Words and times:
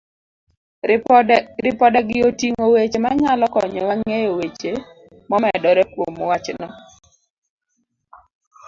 Ripodegi 1.65 2.17
oting'o 2.27 2.65
weche 2.73 2.99
manyalo 3.03 3.45
konyowa 3.53 3.93
ng'eyo 3.99 4.31
weche 4.39 4.71
momedore 5.29 5.83
kuom 5.93 6.15
wachno. 6.29 6.67